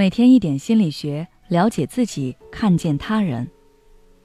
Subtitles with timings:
[0.00, 3.46] 每天一点心理学，了解自己，看见他人。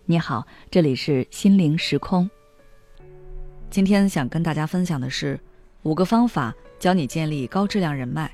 [0.05, 2.29] 你好，这里是心灵时空。
[3.69, 5.37] 今天想跟大家分享的是
[5.83, 8.33] 五个方法，教你建立高质量人脉。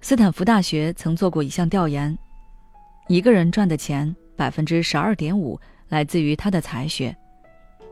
[0.00, 2.16] 斯坦福大学曾做过一项调研，
[3.08, 7.16] 一个人赚的钱，百分之十二点五来自于他的才学，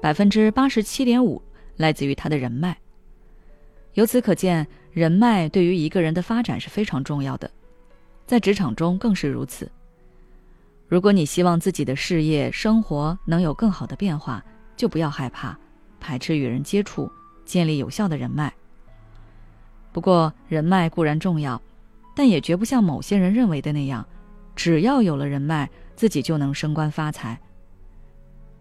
[0.00, 1.42] 百分之八十七点五
[1.76, 2.78] 来自于他的人脉。
[3.94, 7.50] 由此可见，人脉对于一个人的发展是非常重要的。
[8.26, 9.70] 在职场中更是如此。
[10.88, 14.44] 如果你希望自己的事业、生活能有更好的变化，
[14.76, 15.58] 就不要害怕、
[16.00, 17.10] 排斥与人接触，
[17.44, 18.52] 建立有效的人脉。
[19.92, 21.60] 不过，人脉固然重要，
[22.14, 24.06] 但也绝不像某些人认为的那样，
[24.54, 27.40] 只要有了人脉，自己就能升官发财。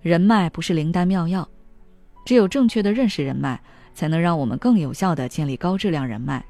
[0.01, 1.47] 人脉不是灵丹妙药，
[2.25, 3.59] 只有正确的认识人脉，
[3.93, 6.43] 才能让我们更有效的建立高质量人脉。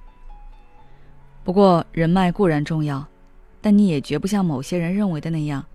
[1.43, 3.05] 不过，人脉固然重要，
[3.63, 5.65] 但你也绝不像某些人认为的那样，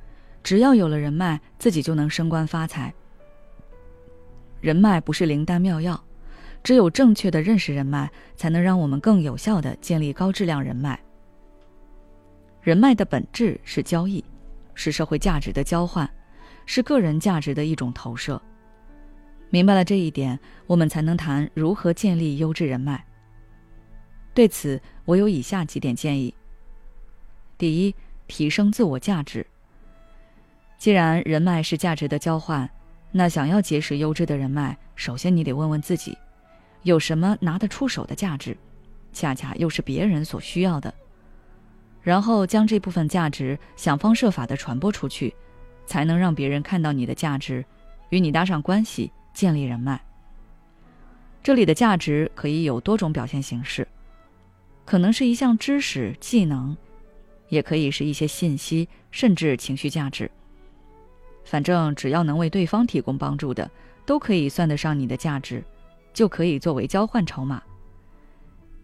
[0.43, 2.93] 只要有了人脉，自己就能升官发财。
[4.61, 5.99] 人脉不是灵丹妙药，
[6.63, 11.01] 只有正确的认识人脉，才能让我们更有效的建立高质量人脉。
[12.61, 14.23] 人脉的本质是交易，
[14.75, 16.09] 是社会价值的交换，
[16.67, 18.39] 是个人价值的一种投射。
[19.49, 23.03] 明白了这一点，我们才能谈如何建立优质人脉。
[24.35, 26.35] 对此，我有以下几点建议：
[27.59, 27.95] 第一，
[28.29, 29.45] 提升自我价值。
[30.79, 32.71] 既然人脉是价值的交换，
[33.11, 36.17] 那想要结识优质的人脉，首先你得问问自己，
[36.85, 38.57] 有什么拿得出手的价值，
[39.13, 40.95] 恰恰又是别人所需要的，
[42.01, 45.35] 然后将这部分价值想方设法的传播出去，
[45.85, 47.65] 才能让别人看到你的价值，
[48.11, 50.01] 与你搭上关系，建立人脉。
[51.43, 53.89] 这里的价值可以有多种表现形式。
[54.85, 56.77] 可能是一项知识技能，
[57.49, 60.31] 也可以是一些信息，甚至情绪价值。
[61.45, 63.71] 反正只要能为对方提供帮助的，
[64.05, 65.65] 都可以算得上你的价值，
[66.13, 67.63] 就可以作为交换筹码。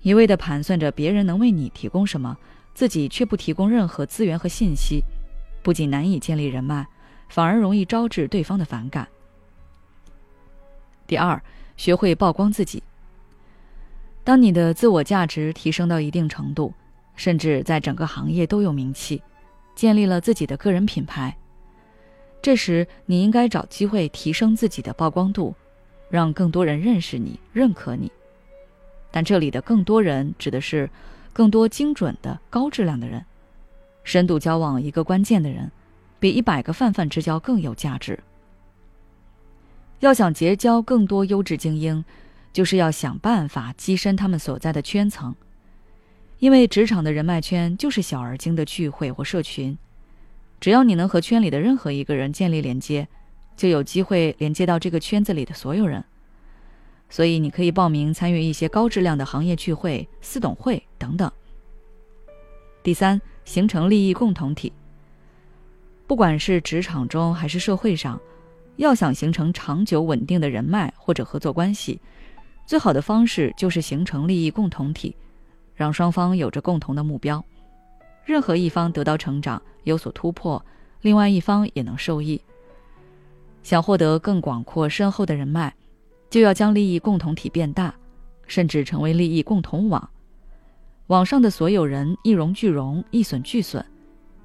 [0.03, 2.37] 一味的盘算着别人能为你提供什么，
[2.75, 5.03] 自己却不提供任何资源和信息，
[5.63, 6.87] 不仅难以建立人脉，
[7.29, 9.09] 反而容易招致对方的反感。
[11.07, 11.43] 第二，
[11.77, 12.83] 学会曝光自己。
[14.25, 16.73] 当你的自我价值提升到一定程度，
[17.17, 19.23] 甚至在整个行业都有名气，
[19.75, 21.37] 建立了自己的个人品牌，
[22.43, 25.55] 这时你应该找机会提升自己的曝光度，
[26.11, 28.11] 让更多人认识你、认可你。
[29.11, 30.91] 但这里的更多人指的是
[31.33, 33.25] 更多精准的高质量的人，
[34.03, 35.71] 深度交往一个关键的人，
[36.19, 38.19] 比一百个泛泛之交更有价值。
[40.01, 42.05] 要想结交更多优质精英。
[42.53, 45.35] 就是要想办法跻身他们所在的圈层，
[46.45, 49.79] 因为职场的人脉圈就是小而精的聚会或社群。
[50.61, 53.09] 只要你能和圈里的任何一个人建立连接，
[53.57, 56.05] 就有机会连接到这个圈子里的所有人。
[57.09, 61.33] 所以，你可以报名参与一些高质量的行业聚会、私董会等等。
[62.83, 64.71] 第三，形成利益共同体。
[66.07, 68.21] 不管是职场中还是社会上，
[68.77, 71.99] 要想形成长久稳定的人脉或者合作关系。
[72.67, 75.17] 最好的方式就是形成利益共同体，
[75.75, 77.45] 让双方有着共同的目标，
[78.25, 80.65] 任何一方得到成长、有所突破，
[81.01, 82.41] 另外一方也能受益。
[83.63, 85.75] 想获得更广阔深厚的人脉，
[86.31, 87.95] 就要将利益共同体变大，
[88.47, 90.09] 甚至成为利益共同网。
[91.09, 93.85] 网上的所有人一荣俱荣，一损俱损，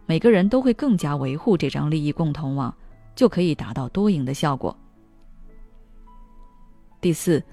[0.05, 2.73] 每个人都会更加维护这张利益共同网，
[3.15, 4.75] 就可以达到多赢的效果。
[6.99, 7.43] 第四。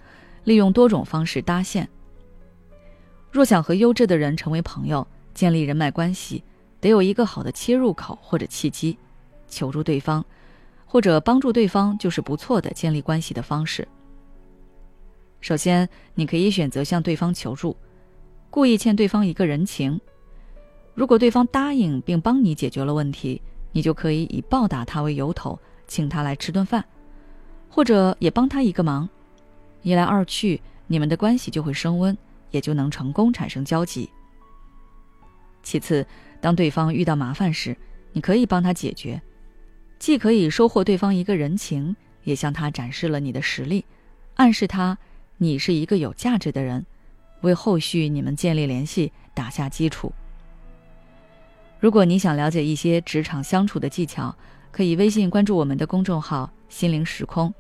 [0.45, 1.89] 利用多种方式搭线。
[3.31, 6.43] 若想和优质的人成为朋友，建立人脉关系，
[6.81, 8.97] 得有一个好的切入口或者契机，
[9.49, 10.25] 求助对方，
[10.87, 13.87] 或者帮助对方，就是不错的建立关系的方式。
[15.41, 17.77] 首先，你可以选择向对方求助，
[18.51, 20.01] 故意欠对方一个人情。
[20.95, 26.83] 如果对方答应并帮你解决了问题，你就可以以报答他为由头，请他来吃顿饭，
[27.69, 29.07] 或者也帮他一个忙。
[29.83, 32.17] 一来二去，你们的关系就会升温，
[32.51, 34.10] 也就能成功产生交集。
[35.63, 36.07] 其次，
[36.41, 37.77] 当对方遇到麻烦时，
[38.13, 39.21] 你可以帮他解决，
[39.98, 43.84] 既可以收获对方一个人情，也向他展示了你的实力，
[44.37, 44.97] 暗示他
[45.39, 46.87] 你是一个有价值的人，
[47.41, 50.13] 为后续你们建立联系打下基础。
[51.81, 54.34] 如果你想了解一些职场相处的技巧，
[54.71, 57.53] 可以微信关注我们的公众号“心灵时空”，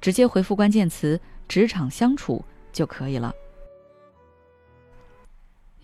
[0.00, 1.20] 直接回复关键词。
[1.48, 3.32] 职场相处就可以了。